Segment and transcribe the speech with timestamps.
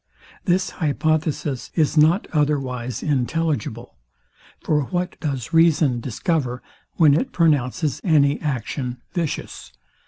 [0.45, 3.97] This hypothesis is not otherwise intelligible.
[4.63, 6.63] For what does reason discover,
[6.95, 9.71] when it pronounces any action vicious?